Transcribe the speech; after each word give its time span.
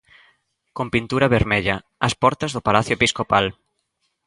Con 0.77 0.87
pintura 0.95 1.31
vermella, 1.37 1.75
as 2.07 2.13
portas 2.21 2.51
do 2.55 2.65
palacio 2.67 2.93
episcopal. 2.99 3.45